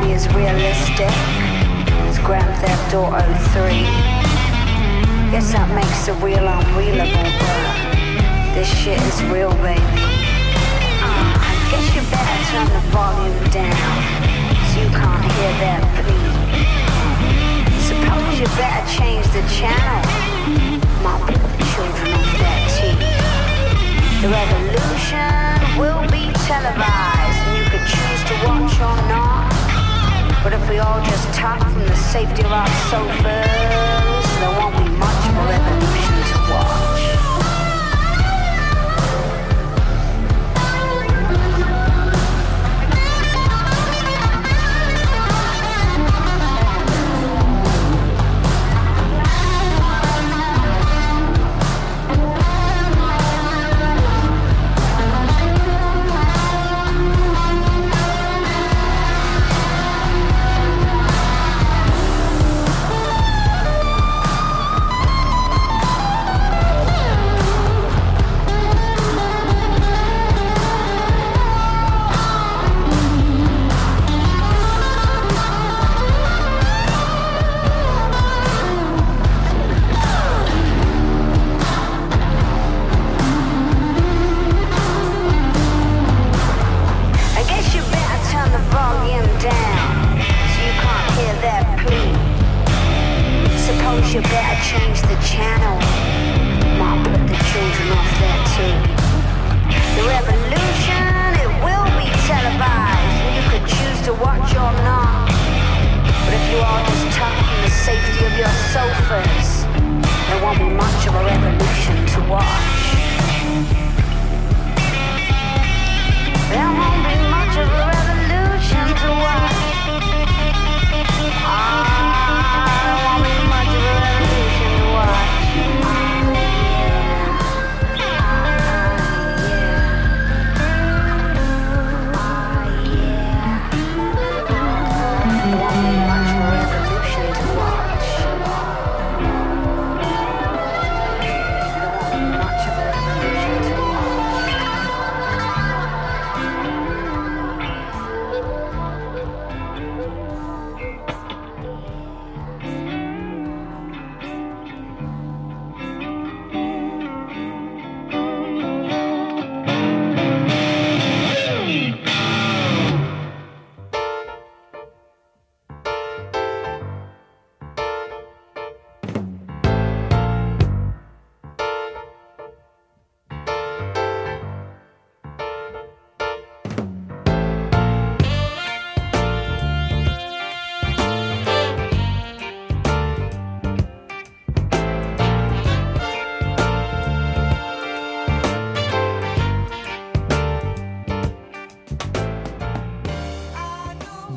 [0.00, 1.10] be as realistic
[2.08, 3.20] as Grand Theft Auto
[3.54, 3.86] 3.
[5.30, 9.80] Guess that makes the real unrealable, but this shit is real, baby.
[11.00, 13.96] Uh, I guess you better turn the volume down
[14.70, 16.36] so you can't hear that beat.
[17.88, 20.04] Suppose you better change the channel.
[21.02, 22.96] Mop the children off that tea.
[24.20, 29.55] The revolution will be televised, and you could choose to watch or not.
[30.46, 33.24] But if we all just talk from the safety of our sofas,
[34.38, 36.85] there won't be much of a revolution to watch.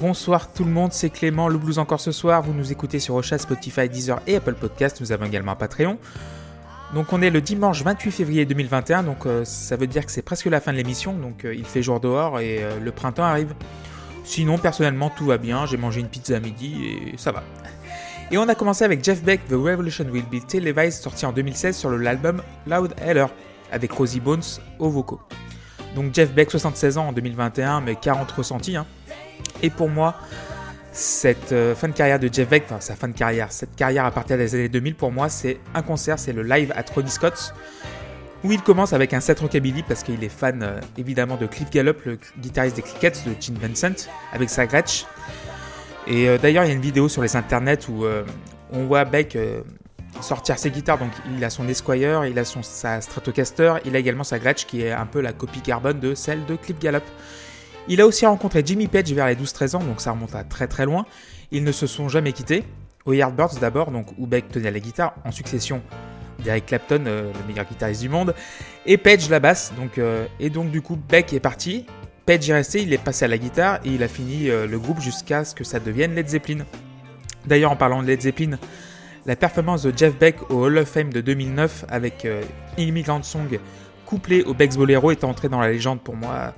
[0.10, 2.42] Bonsoir tout le monde, c'est Clément, le blues encore ce soir.
[2.42, 5.00] Vous nous écoutez sur Ocha, Spotify, Deezer et Apple Podcast.
[5.02, 6.00] Nous avons également un Patreon.
[6.96, 10.24] Donc on est le dimanche 28 février 2021, donc euh, ça veut dire que c'est
[10.24, 13.22] presque la fin de l'émission, donc euh, il fait jour dehors et euh, le printemps
[13.22, 13.54] arrive.
[14.24, 17.44] Sinon, personnellement, tout va bien, j'ai mangé une pizza à midi et ça va.
[18.32, 21.78] Et on a commencé avec Jeff Beck, The Revolution Will Be Televised, sorti en 2016
[21.78, 23.28] sur l'album Loud Heller,
[23.72, 24.42] avec Rosie Bones
[24.80, 25.22] au vocaux.
[25.96, 28.76] Donc Jeff Beck, 76 ans en 2021, mais 40 ressentis.
[28.76, 28.88] hein.
[29.62, 30.16] Et pour moi,
[30.92, 34.06] cette euh, fin de carrière de Jeff Beck, enfin sa fin de carrière, cette carrière
[34.06, 37.10] à partir des années 2000, pour moi, c'est un concert, c'est le live à Ronnie
[37.10, 37.54] Scott's,
[38.44, 41.70] où il commence avec un set rockabilly parce qu'il est fan euh, évidemment de Cliff
[41.70, 45.06] Gallup, le guitariste des Crickets de Gene Vincent, avec sa Gretsch.
[46.08, 48.06] Et euh, d'ailleurs, il y a une vidéo sur les internets où
[48.72, 49.38] on voit Beck
[50.22, 50.98] sortir ses guitares.
[50.98, 54.66] Donc, il a son Esquire, il a son, sa Stratocaster, il a également sa Gretsch
[54.66, 57.04] qui est un peu la copie carbone de celle de Cliff Gallup.
[57.88, 60.68] Il a aussi rencontré Jimmy Page vers les 12-13 ans, donc ça remonte à très
[60.68, 61.06] très loin.
[61.52, 62.64] Ils ne se sont jamais quittés.
[63.06, 65.82] Au Yardbirds d'abord, donc où Beck tenait la guitare, en succession
[66.44, 68.36] d'Eric Clapton, euh, le meilleur guitariste du monde,
[68.86, 69.74] et Page la basse.
[69.78, 71.86] Donc, euh, et donc du coup, Beck est parti.
[72.26, 74.78] Page est resté, il est passé à la guitare et il a fini euh, le
[74.78, 76.66] groupe jusqu'à ce que ça devienne Led Zeppelin.
[77.48, 78.60] D'ailleurs, en parlant de Led Zeppelin,
[79.26, 82.28] la performance de Jeff Beck au Hall of Fame de 2009 avec
[82.78, 83.60] Immigrant Song
[84.10, 86.54] couplé au Beck's Bolero est entré dans la légende pour moi.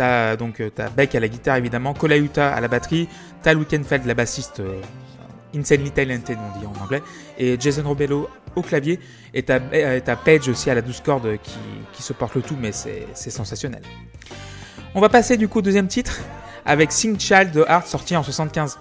[0.00, 3.06] T'as donc euh, t'as Beck à la guitare évidemment, Colaiuta à la batterie,
[3.42, 4.80] Tal Wickenfeld la bassiste euh,
[5.54, 7.02] Insanely Talented on dit en anglais,
[7.36, 8.26] et Jason Robello
[8.56, 8.98] au clavier,
[9.34, 11.58] et t'as euh, t'as Page aussi à la douce corde qui,
[11.92, 13.82] qui supporte le tout, mais c'est c'est sensationnel.
[14.94, 16.18] On va passer du coup au deuxième titre
[16.64, 18.78] avec Sing Child de Heart sorti en 75.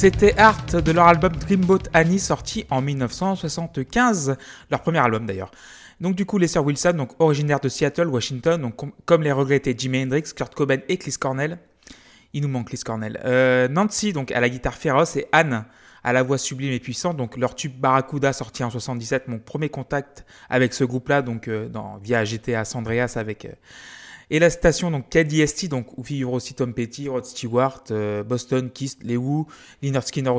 [0.00, 4.38] C'était Art de leur album Dreamboat Annie sorti en 1975,
[4.70, 5.50] leur premier album d'ailleurs.
[6.00, 9.74] Donc du coup, les sœurs Wilson, donc originaires de Seattle, Washington, donc comme les regrettés
[9.76, 11.58] Jimi Hendrix, Kurt Cobain et Chris Cornell.
[12.32, 13.20] Il nous manque Chris Cornell.
[13.26, 15.66] Euh, Nancy, donc à la guitare féroce, et Anne
[16.02, 17.18] à la voix sublime et puissante.
[17.18, 21.68] Donc leur tube Barracuda sorti en 77, mon premier contact avec ce groupe-là, donc euh,
[22.02, 23.52] via GTA San Andreas avec euh,
[24.30, 28.70] et la station donc KDST, donc où figure aussi Tom Petty, Rod Stewart, euh, Boston,
[28.70, 29.46] Kiss, Les Who,
[29.82, 30.32] Lynyrd Skinner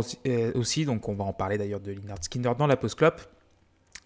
[0.55, 3.13] aussi, donc on va en parler d'ailleurs de Lynyrd Skinner dans la post club.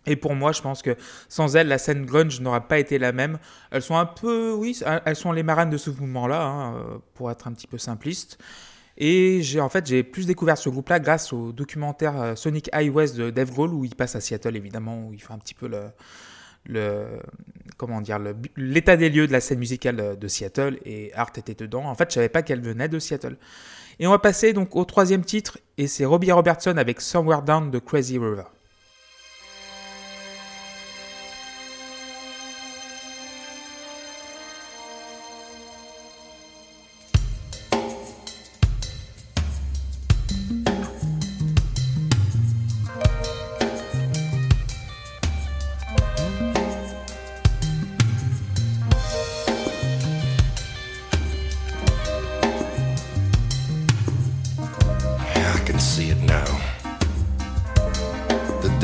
[0.08, 0.96] Et pour moi, je pense que
[1.30, 3.40] sans elle, la scène grunge n'aura pas été la même.
[3.72, 7.48] Elles sont un peu, oui, elles sont les marraines de ce mouvement-là, hein, pour être
[7.48, 8.38] un petit peu simpliste.
[8.98, 12.94] Et j'ai en fait j'ai plus découvert ce groupe-là grâce au documentaire euh, Sonic High
[12.94, 15.54] West de Dave Grohl où il passe à Seattle évidemment où il fait un petit
[15.54, 15.90] peu le,
[16.66, 17.20] le
[17.78, 18.20] comment dire
[18.56, 21.86] l'état des lieux de la scène musicale de Seattle et Art était dedans.
[21.86, 23.36] En fait, je savais pas qu'elle venait de Seattle.
[24.00, 27.72] Et on va passer donc au troisième titre et c'est Robbie Robertson avec Somewhere Down
[27.72, 28.44] the Crazy River.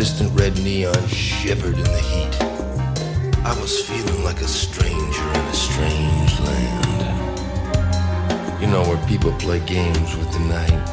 [0.02, 2.36] distant red neon shivered in the heat.
[3.46, 6.88] I was feeling like a stranger in a strange land.
[8.60, 10.86] You know, where people play games with the night.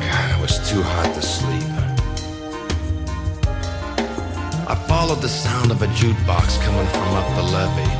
[0.00, 1.74] God, it was too hot to sleep.
[4.66, 7.96] I followed the sound of a jukebox coming from up the levee.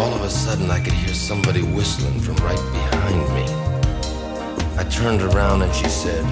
[0.00, 3.46] All of a sudden, I could hear somebody whistling from right behind me.
[4.76, 6.26] I turned around and she said,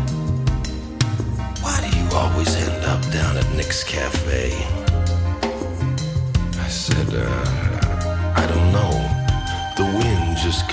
[2.17, 4.51] always end up down at Nick's Cafe.
[6.59, 8.95] I said, uh, I don't know.
[9.77, 10.67] The wind just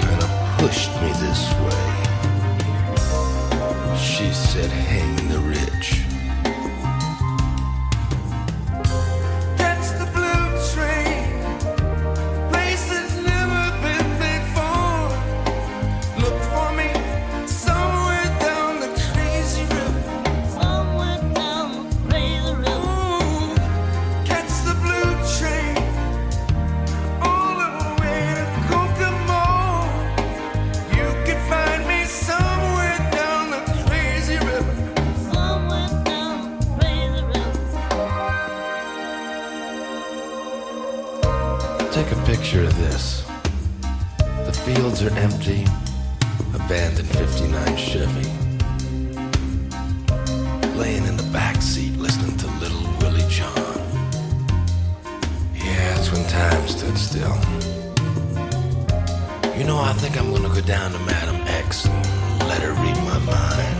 [59.63, 62.97] You know, I think I'm gonna go down to Madam X and let her read
[62.97, 63.79] my mind.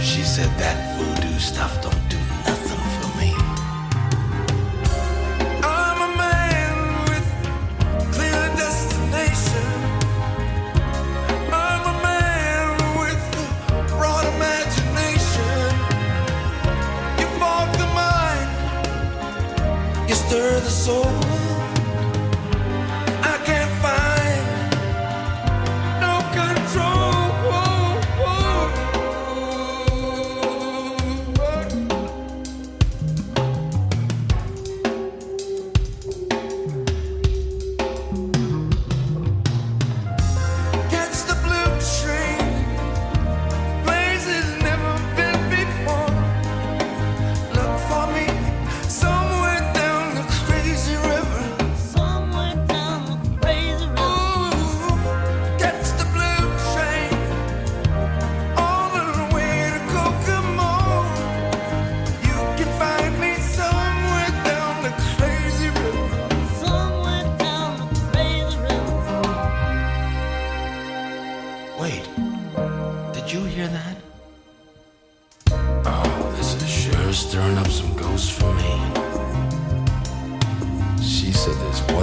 [0.00, 3.34] She said that voodoo stuff don't do nothing for me.
[5.64, 6.76] I'm a man
[7.10, 7.26] with
[8.14, 9.72] clear destination.
[11.50, 12.66] I'm a man
[13.02, 13.24] with
[13.88, 15.74] broad imagination.
[17.18, 18.48] You fog the mind,
[20.08, 21.31] you stir the soul.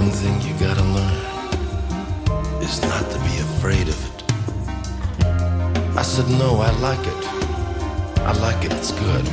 [0.00, 4.18] One thing you gotta learn is not to be afraid of it.
[5.94, 7.22] I said, No, I like it.
[8.20, 9.26] I like it, it's good.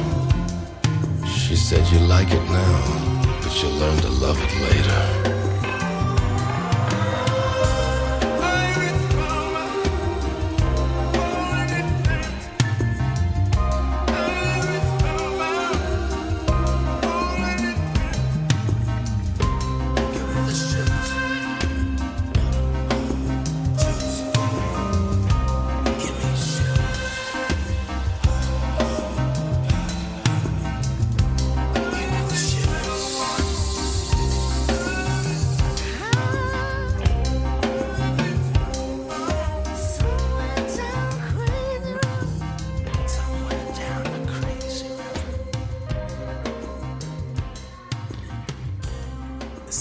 [1.26, 5.47] She said, You like it now, but you'll learn to love it later.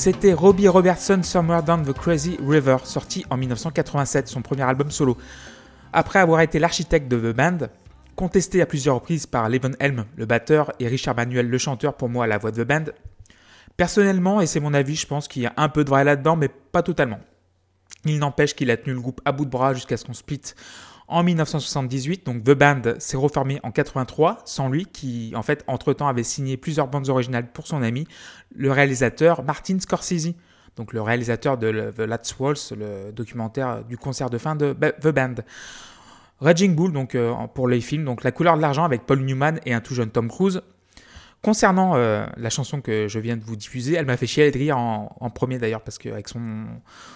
[0.06, 5.16] C'était Robbie Robertson Somewhere Down the Crazy River, sorti en 1987, son premier album solo.
[5.92, 7.58] Après avoir été l'architecte de The Band,
[8.14, 12.08] contesté à plusieurs reprises par Levon Helm, le batteur, et Richard Manuel, le chanteur, pour
[12.08, 12.84] moi la voix de The Band,
[13.76, 16.36] personnellement, et c'est mon avis, je pense qu'il y a un peu de vrai là-dedans,
[16.36, 17.18] mais pas totalement.
[18.04, 20.54] Il n'empêche qu'il a tenu le groupe à bout de bras jusqu'à ce qu'on split
[21.08, 22.26] en 1978.
[22.26, 26.56] Donc The Band s'est reformé en 83 sans lui, qui en fait entre-temps avait signé
[26.56, 28.06] plusieurs bandes originales pour son ami,
[28.54, 30.34] le réalisateur Martin Scorsese.
[30.76, 35.08] Donc le réalisateur de The Last Waltz, le documentaire du concert de fin de The
[35.08, 35.34] Band.
[36.40, 39.58] Raging Bull, donc euh, pour les films, donc La couleur de l'argent avec Paul Newman
[39.64, 40.60] et un tout jeune Tom Cruise.
[41.42, 44.58] Concernant euh, la chanson que je viens de vous diffuser, elle m'a fait chier de
[44.58, 46.64] rire en, premier d'ailleurs, parce qu'avec son,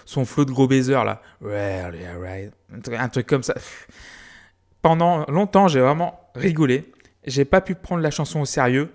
[0.05, 3.55] son flot de gros baisers là, un truc comme ça.
[4.81, 6.91] Pendant longtemps, j'ai vraiment rigolé.
[7.25, 8.91] J'ai pas pu prendre la chanson au sérieux.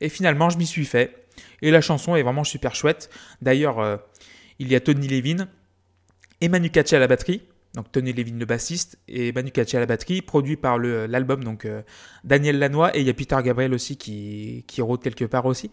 [0.00, 1.26] Et finalement, je m'y suis fait.
[1.62, 3.10] Et la chanson est vraiment super chouette.
[3.42, 3.96] D'ailleurs, euh,
[4.58, 5.48] il y a Tony Levin
[6.40, 7.42] et Manu Katché à la batterie
[7.76, 11.66] donc Tony Levin le bassiste et Manu Katché à la batterie, produit par l'album donc
[11.66, 11.82] euh,
[12.24, 15.70] Daniel Lanois et il y a Peter Gabriel aussi qui, qui rôde quelque part aussi.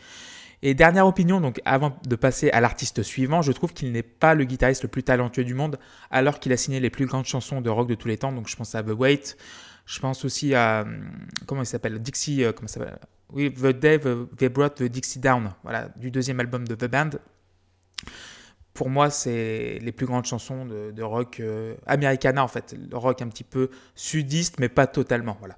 [0.62, 4.34] Et dernière opinion, donc avant de passer à l'artiste suivant, je trouve qu'il n'est pas
[4.34, 5.78] le guitariste le plus talentueux du monde,
[6.10, 8.32] alors qu'il a signé les plus grandes chansons de rock de tous les temps.
[8.32, 9.36] Donc je pense à The Wait,
[9.86, 11.10] je pense aussi à hum,
[11.48, 13.00] comment il s'appelle Dixie, euh, comment ça s'appelle?
[13.32, 14.00] Oui, The Day
[14.38, 17.10] They Brought the Dixie Down, voilà, du deuxième album de The Band
[18.73, 22.75] pour moi, c'est les plus grandes chansons de, rock euh, americana, en fait.
[22.89, 25.38] Le rock un petit peu sudiste, mais pas totalement.
[25.39, 25.57] Voilà.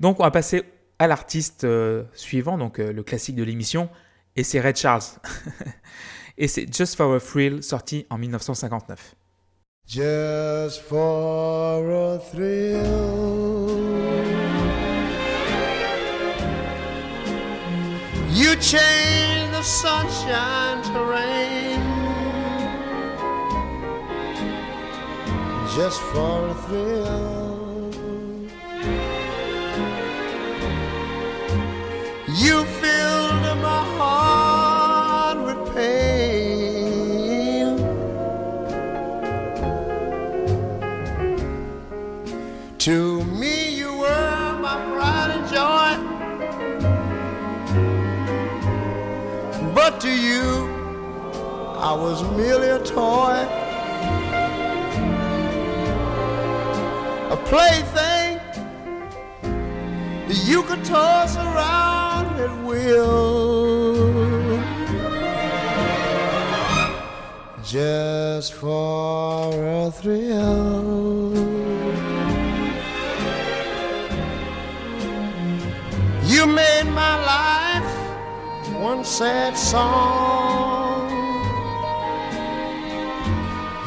[0.00, 0.62] Donc, on va passer
[0.98, 3.90] à l'artiste euh, suivant, donc euh, le classique de l'émission,
[4.36, 5.02] et c'est Red Charles.
[6.38, 9.14] et c'est Just for a Thrill, sorti en 1959.
[9.88, 12.82] Just for a thrill.
[18.32, 21.65] You change the sunshine to rain.
[25.76, 27.92] Just for a thrill.
[32.42, 37.76] You filled my heart with pain.
[42.78, 45.90] To me, you were my pride and joy.
[49.74, 50.70] But to you,
[51.76, 53.65] I was merely a toy.
[57.48, 58.40] Plaything
[60.28, 64.16] you could toss around at will.
[67.64, 71.32] Just for a thrill.
[76.24, 77.92] You made my life
[78.80, 81.10] one sad song.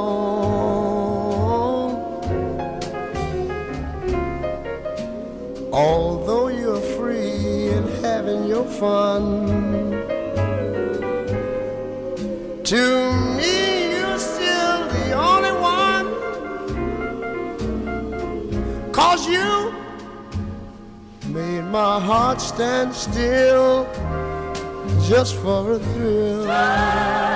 [5.71, 9.23] Although you're free and having your fun,
[12.63, 16.07] to me you're still the only one.
[18.91, 19.73] Cause you
[21.27, 23.87] made my heart stand still
[25.07, 27.34] just for a thrill.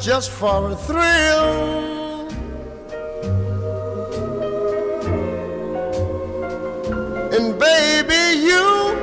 [0.00, 2.28] Just for a thrill.
[7.36, 8.96] And baby, you,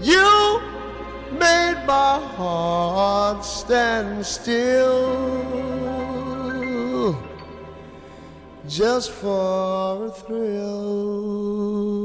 [0.00, 0.60] you
[1.32, 5.40] made my heart stand still.
[8.70, 11.99] just for a thrill.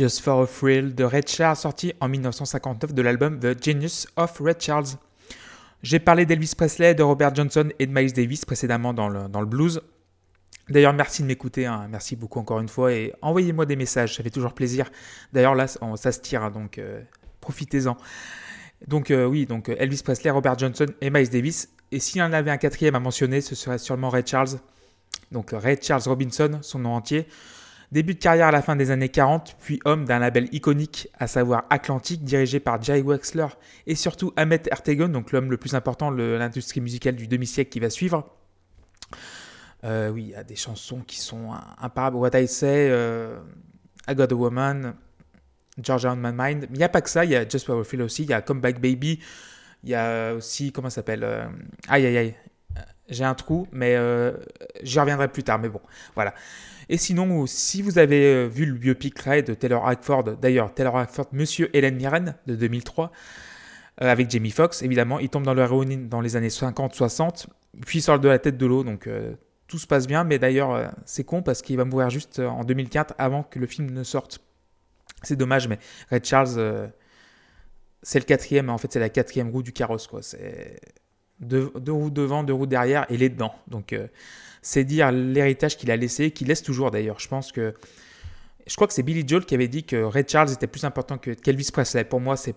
[0.00, 4.38] Just for a Thrill de Red Charles, sorti en 1959 de l'album The Genius of
[4.40, 4.86] Red Charles.
[5.82, 9.82] J'ai parlé d'Elvis Presley, de Robert Johnson et de Miles Davis précédemment dans le, blues.
[10.70, 11.86] D'ailleurs, merci de m'écouter, hein.
[11.90, 14.90] merci beaucoup encore une fois et envoyez-moi des messages, ça fait toujours plaisir.
[15.34, 17.02] D'ailleurs, là, ça se tire, hein, donc euh,
[17.42, 17.98] profitez-en.
[18.88, 21.68] Donc euh, oui, donc Elvis Presley, Robert Johnson et Miles Davis.
[21.92, 24.60] Et s'il y en avait un quatrième à mentionner, ce serait sûrement Ray Charles.
[25.30, 27.26] Donc Ray Charles Robinson, son nom entier.
[27.92, 31.26] Début de carrière à la fin des années 40, puis homme d'un label iconique, à
[31.26, 33.48] savoir Atlantic, dirigé par Jay Wexler
[33.88, 37.80] et surtout Ahmet Ertegun, donc l'homme le plus important de l'industrie musicale du demi-siècle qui
[37.80, 38.30] va suivre.
[39.82, 42.16] Euh, oui, il y a des chansons qui sont imparables.
[42.16, 43.40] What I Say, euh,
[44.06, 44.94] I Got a Woman,
[45.82, 46.68] Georgia on My Mind.
[46.70, 48.30] il n'y a pas que ça, il y a Just What We Feel aussi, il
[48.30, 49.18] y a Come Back Baby,
[49.82, 51.44] il y a aussi, comment ça s'appelle euh,
[51.88, 52.36] Aïe aïe aïe,
[53.08, 53.96] j'ai un trou, mais
[54.82, 55.80] j'y reviendrai plus tard, mais bon,
[56.14, 56.34] voilà.
[56.92, 61.28] Et sinon, si vous avez vu le biopic Ray de Taylor Hackford, d'ailleurs, Taylor Hackford,
[61.32, 63.12] Monsieur Hélène Mirren de 2003,
[63.98, 67.46] avec Jamie Foxx, évidemment, il tombe dans l'héroïne dans les années 50-60,
[67.86, 69.08] puis il sort de la tête de l'eau, donc
[69.70, 72.48] tout se passe bien, mais d'ailleurs, euh, c'est con parce qu'il va mourir juste euh,
[72.48, 74.40] en 2004 avant que le film ne sorte.
[75.22, 75.78] C'est dommage, mais
[76.10, 76.88] Red Charles, euh,
[78.02, 80.22] c'est le quatrième, en fait, c'est la quatrième roue du carrosse, quoi.
[80.22, 80.80] C'est
[81.40, 83.54] deux, roues devant, deux roues derrière, et les dedans.
[83.68, 83.94] Donc,
[84.62, 87.18] c'est dire l'héritage qu'il a laissé, qu'il laisse toujours d'ailleurs.
[87.18, 87.74] Je pense que.
[88.66, 91.18] Je crois que c'est Billy Joel qui avait dit que Red Charles était plus important
[91.18, 92.04] que qu'Elvis Presley.
[92.04, 92.54] Pour moi, c'est.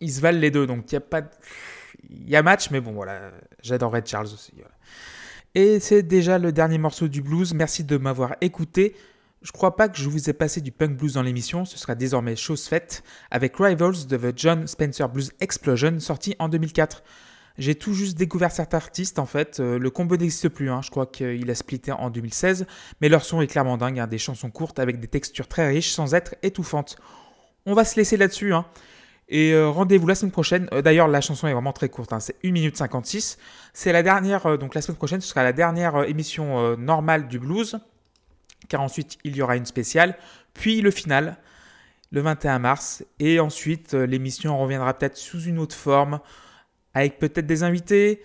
[0.00, 1.22] Ils se valent les deux, donc il y a pas.
[2.08, 3.32] Il y a match, mais bon, voilà.
[3.62, 4.52] J'adore Red Charles aussi.
[5.54, 7.54] Et c'est déjà le dernier morceau du blues.
[7.54, 8.94] Merci de m'avoir écouté.
[9.44, 11.94] Je crois pas que je vous ai passé du punk blues dans l'émission, ce sera
[11.94, 17.02] désormais chose faite avec Rivals de The John Spencer Blues Explosion sorti en 2004.
[17.58, 20.80] J'ai tout juste découvert cet artiste en fait, euh, le combo n'existe plus, hein.
[20.82, 22.66] je crois qu'il a splitté en 2016,
[23.02, 24.06] mais leur son est clairement dingue, hein.
[24.06, 26.96] des chansons courtes avec des textures très riches sans être étouffantes.
[27.66, 28.64] On va se laisser là-dessus, hein.
[29.28, 30.68] Et euh, rendez-vous la semaine prochaine.
[30.72, 33.36] Euh, d'ailleurs, la chanson est vraiment très courte, c'est 1 minute 56.
[33.74, 37.78] C'est la dernière, donc la semaine prochaine, ce sera la dernière émission normale du blues.
[38.68, 40.16] Car ensuite, il y aura une spéciale.
[40.52, 41.36] Puis le final,
[42.10, 43.04] le 21 mars.
[43.18, 46.20] Et ensuite, l'émission reviendra peut-être sous une autre forme,
[46.94, 48.22] avec peut-être des invités,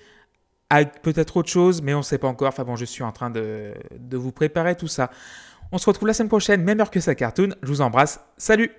[0.69, 2.49] avec peut-être autre chose, mais on ne sait pas encore.
[2.49, 5.10] Enfin bon, je suis en train de, de vous préparer tout ça.
[5.71, 7.49] On se retrouve la semaine prochaine, même heure que sa cartoon.
[7.62, 8.19] Je vous embrasse.
[8.38, 8.71] Salut